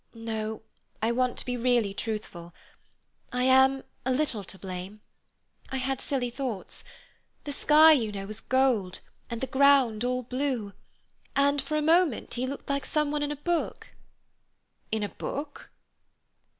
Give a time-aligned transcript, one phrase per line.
[0.15, 0.63] No,
[0.99, 2.55] I want to be really truthful.
[3.31, 5.01] I am a little to blame.
[5.69, 6.83] I had silly thoughts.
[7.43, 10.73] The sky, you know, was gold, and the ground all blue,
[11.35, 13.89] and for a moment he looked like someone in a book."
[14.91, 15.69] "In a book?"